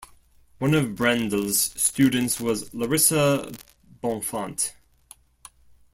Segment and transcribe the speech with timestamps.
[0.57, 3.51] One of Brendel's students was Larissa
[4.01, 4.71] Bonfante.